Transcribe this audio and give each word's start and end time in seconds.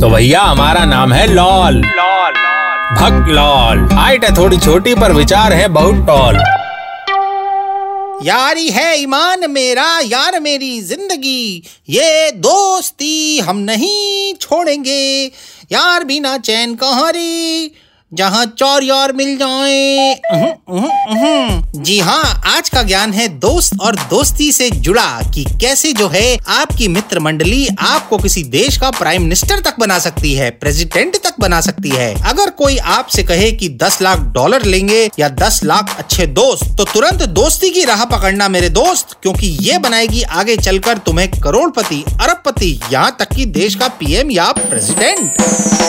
तो 0.00 0.08
भैया, 0.10 0.40
हमारा 0.40 0.84
नाम 0.84 1.12
है 1.12 1.26
लॉल। 1.26 1.74
लॉल 1.74 2.32
भक्त 2.96 3.28
लॉल। 3.28 3.78
हाइट 3.92 4.24
है 4.24 4.36
थोड़ी 4.36 4.56
छोटी, 4.56 4.94
पर 4.94 5.12
विचार 5.12 5.52
है 5.52 5.68
बहुत 5.68 6.06
टॉल। 6.06 6.36
यारी 8.26 8.68
है 8.68 8.98
ईमान 9.00 9.50
मेरा, 9.50 10.00
यार 10.00 10.40
मेरी 10.40 10.80
ज़िंदगी। 10.80 11.62
ये 11.88 12.30
दोस्ती 12.30 13.38
हम 13.38 13.56
नहीं 13.56 14.34
छोड़ेंगे। 14.34 15.26
यार 15.72 16.04
बिना 16.04 16.38
चैन 16.38 16.74
कहाँ 16.74 17.10
रे? 17.12 17.70
जहाँ 18.12 18.44
चार 18.58 18.82
यार 18.82 19.12
मिल 19.12 19.36
जाए। 19.36 20.14
जी 21.76 21.98
हाँ 22.00 22.42
आज 22.46 22.68
का 22.68 22.82
ज्ञान 22.82 23.12
है 23.12 23.26
दोस्त 23.38 23.80
और 23.80 23.96
दोस्ती 24.10 24.50
से 24.52 24.70
जुड़ा 24.70 25.06
कि 25.34 25.44
कैसे 25.60 25.92
जो 25.92 26.06
है 26.08 26.36
आपकी 26.48 26.88
मित्र 26.88 27.20
मंडली 27.20 27.66
आपको 27.78 28.18
किसी 28.18 28.42
देश 28.44 28.76
का 28.76 28.90
प्राइम 28.90 29.22
मिनिस्टर 29.22 29.60
तक 29.60 29.80
बना 29.80 29.98
सकती 29.98 30.32
है 30.34 30.50
प्रेसिडेंट 30.50 31.16
तक 31.24 31.40
बना 31.40 31.60
सकती 31.60 31.90
है। 31.90 32.14
अगर 32.24 32.50
कोई 32.50 32.76
आपसे 32.76 33.22
कहे 33.22 33.50
कि 33.52 33.68
10 33.82 34.00
लाख 34.02 34.20
डॉलर 34.34 34.64
लेंगे 34.64 35.02
या 35.18 35.28
10 35.36 35.60
लाख 35.64 35.96
अच्छे 35.98 36.26
दोस्त 36.26 36.76
तो 36.78 36.84
तुरंत 36.84 37.22
दोस्ती 37.32 37.70
की 37.70 37.84
राह 37.84 38.04
पकड़ना 38.04 38.48
मेरे 38.48 38.68
दोस्त 38.70 39.16
क्योंकि 39.22 39.46
ये 39.62 39.78
बनाएगी 39.78 40.22
आगे 40.22 40.56
चलकर 40.56 40.98
तुम्हें 40.98 41.30
करोड़पति 41.32 42.02
अरबपति 42.10 42.72
यहाँ 42.92 43.16
तक 43.18 43.34
कि 43.34 43.46
देश 43.52 43.74
का 43.74 43.88
पीएम 43.98 44.30
या 44.30 44.50
president. 44.52 45.85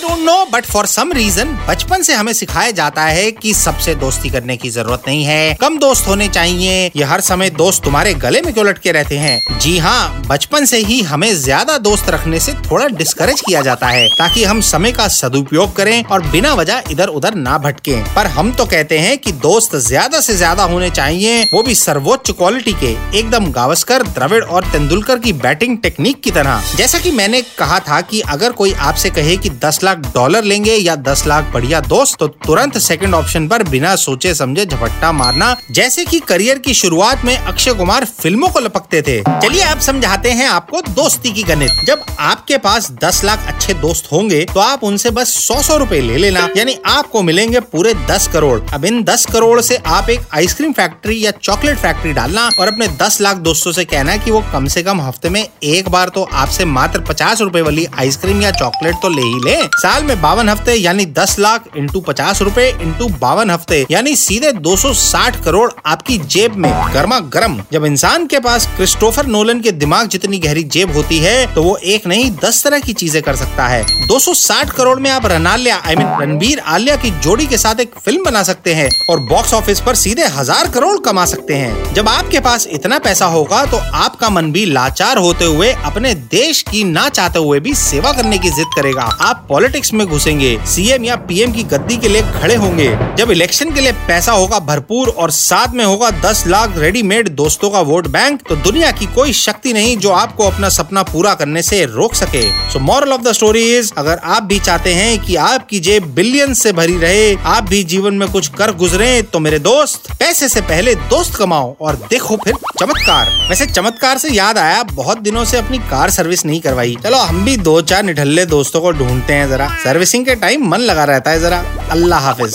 Don't 0.00 0.18
know 0.20 0.44
but 0.52 0.64
for 0.64 0.86
some 0.86 1.12
reason 1.12 1.48
बचपन 1.68 2.02
से 2.02 2.14
हमें 2.14 2.32
सिखाया 2.32 2.70
जाता 2.72 3.02
है 3.04 3.30
कि 3.32 3.52
सबसे 3.54 3.94
दोस्ती 3.96 4.30
करने 4.30 4.56
की 4.56 4.70
ज़रूरत 4.70 5.02
नहीं 5.06 5.24
है। 5.24 5.54
कम 5.60 5.78
दोस्त 5.78 6.06
होने 6.08 6.28
चाहिए। 6.28 6.90
ये 6.96 7.04
हर 7.04 7.20
समय 7.22 7.50
दोस्त 7.52 7.82
तुम्हारे 7.84 8.14
गले 8.16 8.40
में 8.42 8.52
क्यों 8.54 8.66
लटके 8.66 8.92
रहते 8.92 9.18
हैं? 9.18 9.38
जी 9.60 9.76
हाँ 9.78 10.22
बचपन 10.28 10.64
से 10.64 10.78
ही 10.78 11.00
हमें 11.02 11.32
ज़्यादा 11.34 11.76
दोस्त 11.80 12.10
रखने 12.10 12.40
से 12.40 12.52
थोड़ा 12.62 12.86
डिस्करेज 12.88 13.40
किया 13.40 13.60
जाता 13.62 13.88
है, 13.88 14.06
ताकि 14.10 14.44
हम 14.44 14.60
समय 14.62 14.92
का 14.92 15.08
सदुपयोग 15.10 15.74
करें 15.76 16.02
और 16.04 16.26
बिना 16.28 16.54
वजह 16.54 16.82
इधर 16.90 17.08
उधर 17.10 17.34
ना 17.36 17.58
भटके। 17.58 17.96
पर 18.14 18.26
हम 18.28 18.52
तो 18.52 18.64
कहते 18.66 18.98
हैं 18.98 19.16
कि 19.18 19.32
दोस्त 19.40 19.76
ज़्यादा 19.78 20.20
से 20.20 20.36
ज़्यादा 20.36 20.64
होने 20.64 20.90
चाहिए, 20.92 21.42
वो 21.44 21.62
भी 21.62 21.74
सर्वोच्च 21.74 22.30
क्वालिटी 22.30 22.72
के, 22.74 22.94
एकदम 23.18 23.50
गावस्कर, 23.52 24.02
द्रविड़ 24.04 24.42
और 24.44 24.64
तेंदुलकर 24.72 25.18
की 25.18 25.32
बैटिंग 25.34 25.76
टेक्निक 25.78 26.20
की 26.22 26.30
तरह। 26.30 26.74
जैसा 26.76 26.98
कि 26.98 27.10
मैंने 27.12 27.42
कहा 27.58 27.78
था 27.80 28.00
कि 28.02 28.20
अगर 28.30 28.52
कोई 28.52 28.72
आपसे 28.72 29.10
कहे 29.10 29.36
कि 29.36 29.50
दस 29.60 29.82
लाख 29.82 29.89
डॉलर 29.94 30.44
लेंगे 30.44 30.74
या 30.74 30.94
दस 30.98 31.26
लाख 31.26 31.52
बढ़िया 31.52 31.80
दोस्त 31.80 32.18
तो 32.18 32.26
तुरंत 32.46 32.78
सेकंड 32.78 33.14
ऑप्शन 33.14 33.48
पर 33.48 33.62
बिना 33.62 33.94
सोचे 33.96 34.34
समझे 34.34 34.64
झपट्टा 34.66 35.12
मारना, 35.12 35.54
जैसे 35.70 36.04
कि 36.04 36.20
करियर 36.20 36.58
की 36.58 36.74
शुरुआत 36.74 37.24
में 37.24 37.36
अक्षय 37.36 37.74
कुमार 37.74 38.04
फ़िल्मों 38.04 38.48
को 38.48 38.60
लपकते 38.60 39.02
थे। 39.02 39.20
चलिए 39.22 39.62
आप 39.62 39.78
समझाते 39.80 40.30
हैं 40.30 40.48
आपको 40.48 40.80
दोस्ती 40.82 41.32
की 41.32 41.42
गणित। 41.42 41.84
जब 41.86 42.04
आपके 42.20 42.58
पास 42.58 42.90
दस 43.04 43.22
लाख 43.24 43.48
अच्छे 43.70 43.80
दोस्त 43.80 44.10
होंगे 44.12 44.44
तो 44.44 44.60
आप 44.60 44.84
उनसे 44.84 45.10
बस 45.10 45.32
सौ 45.36 45.60
सौ 45.62 45.76
रूपए 45.78 46.00
ले 46.00 46.16
लेना। 46.16 46.48
यानी 46.56 46.76
आपको 46.86 47.22
मिलेंगे 47.22 47.60
पूरे 47.72 47.92
दस 48.10 48.26
करोड़। 48.32 48.60
अब 48.74 48.84
इन 48.84 49.02
दस 49.04 49.26
करोड़ 49.26 49.60
से 49.60 49.76
आप 49.88 50.08
एक 50.10 50.20
आइसक्रीम 50.34 50.72
फैक्ट्री 50.72 51.18
या 51.24 51.30
चॉकलेट 51.32 51.76
फैक्ट्री 51.78 52.12
डालना 52.12 52.48
और 52.60 52.68
अपने 52.68 52.88
दस 53.00 53.20
लाख 53.20 53.36
दोस्तों 53.38 53.72
से 53.72 53.84
कहना 53.84 54.16
कि 54.16 54.30
वो 54.30 54.42
कम 54.52 54.66
से 54.66 54.82
कम 54.82 55.00
हफ़्ते 55.00 55.28
में 55.28 55.46
एक 55.64 55.88
बार 55.88 56.08
तो 56.08 56.22
आपसे 56.34 56.64
मात्र 56.66 57.00
पचास 57.02 57.40
रूपए 57.40 57.60
वाली 57.60 57.86
आइसक्रीम 57.96 58.42
या 58.42 58.50
चॉकलेट 58.52 58.96
तो 59.02 59.08
ले 59.10 59.22
ही 59.22 59.40
ले। 59.44 59.56
साल 59.76 60.04
में 60.04 60.20
बावन 60.22 60.48
हफ़्ते, 60.48 60.74
यानी 60.74 61.06
दस 61.12 61.38
लाख 61.38 61.64
इंटू 61.76 62.00
पचास 62.00 62.42
रूपए 62.42 62.68
इंटू 62.72 63.08
बावन 63.20 63.50
हफ़्ते, 63.50 63.84
यानी 63.90 64.14
सीधे 64.16 64.52
260 64.60 65.40
करोड़ 65.44 65.70
आपकी 65.86 66.18
जेब 66.28 66.56
में 66.56 66.70
गर्मा 66.94 67.18
गर्म 67.30 67.60
जब 67.72 67.84
इंसान 67.84 68.26
के 68.26 68.40
पास 68.40 68.66
क्रिस्टोफर 68.76 69.26
नोलन 69.28 69.60
के 69.60 69.72
दिमाग 69.74 70.08
जितनी 70.08 70.38
गहरी 70.40 70.62
जेब 70.70 70.92
होती 70.92 71.18
है 71.18 71.54
तो 71.54 71.62
वो 71.62 71.76
एक 71.76 72.06
नहीं, 72.06 72.30
दस 72.44 72.62
तरह 72.64 72.80
की 72.80 72.92
चीज़ें 72.94 73.22
कर 73.22 73.36
सकता 73.36 73.59
है। 73.66 73.84
260 74.08 74.70
करोड़ 74.70 74.98
में 75.00 75.10
आप 75.10 75.26
रनाल्या 75.26 75.76
आई 75.78 75.96
मीन 75.96 76.06
रणबीर 76.20 76.58
आलिया 76.68 76.96
की 76.96 77.10
जोड़ी 77.20 77.46
के 77.46 77.58
साथ 77.58 77.80
एक 77.80 77.94
फ़िल्म 77.96 78.24
बना 78.24 78.42
सकते 78.42 78.74
हैं 78.74 78.88
और 79.10 79.20
बॉक्स 79.28 79.54
ऑफ़िस 79.54 79.80
पर 79.80 79.94
सीधे 79.96 80.26
हज़ार 80.30 80.68
करोड़ 80.70 80.96
कमा 81.00 81.24
सकते 81.26 81.54
हैं। 81.54 81.92
जब 81.94 82.08
आपके 82.08 82.40
पास 82.40 82.66
इतना 82.70 82.98
पैसा 83.00 83.26
होगा 83.28 83.64
तो 83.66 83.76
आपका 83.76 84.30
मन 84.30 84.50
भी 84.52 84.64
लाचार 84.66 85.18
होते 85.18 85.44
हुए, 85.46 85.72
अपने 85.84 86.14
देश 86.14 86.62
की 86.62 86.82
ना 86.84 87.08
चाहते 87.10 87.38
हुए 87.38 87.60
भी 87.60 87.74
सेवा 87.76 88.12
करने 88.12 88.38
की 88.38 88.50
जिद 88.50 88.66
करेगा। 88.76 89.02
आप 89.22 89.44
पॉलिटिक्स 89.48 89.92
में 89.94 90.06
घुसेंगे 90.06 90.56
सीएम 90.66 91.04
या 91.04 91.16
पीएम 91.28 91.52
की 91.52 91.62
गद्दी 91.66 91.96
के 91.96 92.08
लिए 92.08 92.22
खड़े 92.32 92.54
होंगे। 92.56 92.88
जब 93.18 93.30
इलेक्शन 93.30 93.70
के 93.70 93.80
लिए 93.80 93.92
पैसा 94.08 94.32
होगा 94.32 94.58
भरपूर 94.60 95.08
और 95.10 95.30
साथ 95.32 95.74
में 95.74 95.84
होगा 95.84 96.10
दस 96.22 96.44
लाख 96.46 96.76
रेडीमेड 96.78 97.28
दोस्तों 97.36 97.70
का 97.70 97.80
वोट 97.82 98.06
बैंक 98.08 98.42
तो 98.48 98.56
दुनिया 98.58 98.90
की 98.92 99.06
कोई 99.14 99.32
शक्ति 99.34 99.72
नहीं 99.72 99.96
जो 99.98 100.10
आपको 100.12 100.46
अपना 100.46 100.68
सपना 100.70 101.02
पूरा 101.04 101.34
करने 101.34 101.62
से 101.62 101.84
रोक 101.86 102.14
सके। 102.14 102.42
So 102.72 102.78
moral 102.80 103.12
of 103.12 103.22
the 103.22 103.32
story 103.32 103.49
is 103.56 103.92
अगर 103.98 104.18
आप 104.24 104.42
भी 104.42 104.58
चाहते 104.58 104.92
हैं 104.94 105.18
कि 105.18 105.36
आपकी 105.36 105.80
जेब 105.80 106.04
बिलियन 106.14 106.54
से 106.54 106.72
भरी 106.72 106.96
रहे 106.98 107.34
आप 107.46 107.64
भी 107.64 107.82
जीवन 107.84 108.14
में 108.14 108.28
कुछ 108.28 108.48
कर 108.48 108.72
गुजरे 108.72 109.10
तो 109.22 109.38
मेरे 109.38 109.58
दोस्त 109.58 110.10
पैसे 110.18 110.48
से 110.48 110.60
पहले 110.60 110.94
दोस्त 111.10 111.34
कमाओ 111.34 111.74
और 111.80 111.96
देखो 112.10 112.36
फिर 112.36 112.54
चमत्कार। 112.80 113.30
वैसे 113.48 113.66
चमत्कार 113.66 114.18
से 114.18 114.30
याद 114.30 114.58
आया 114.58 114.82
बहुत 114.92 115.18
दिनों 115.18 115.44
से 115.44 115.58
अपनी 115.58 115.78
कार 115.90 116.10
सर्विस 116.10 116.44
नहीं 116.46 116.60
करवाई। 116.60 116.96
चलो 117.04 117.18
हम 117.18 117.44
भी 117.44 117.56
दो 117.58 117.80
चार 117.82 118.02
निठल्ले 118.02 118.46
दोस्तों 118.46 118.80
को 118.80 118.92
ढूंढते 118.92 119.32
हैं 119.32 119.48
जरा। 119.48 119.68
सर्विसिंग 119.84 120.26
के 120.26 120.34
टाइम 120.36 120.68
मन 120.68 120.80
लगा 120.80 121.04
रहता 121.04 121.30
है 121.30 121.40
जरा। 121.40 121.62
अल्लाह 121.90 122.20
हाफिज। 122.20 122.54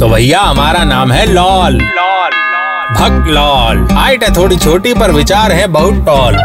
तो 0.00 0.08
भैया 0.08 0.40
हमारा 0.40 0.84
नाम 0.84 1.12
है 1.12 1.26
लॉल। 1.26 1.80
लॉल। 1.80 2.32
भक्त 2.94 3.26
लॉल 3.28 3.86
हाइट 3.92 4.24
है 4.24 4.34
थोड़ी 4.36 4.56
छोटी 4.56 4.94
पर 4.94 5.12
विचार 5.12 5.52
है 5.52 5.66
बहुत 5.76 6.04
टॉल 6.06 6.36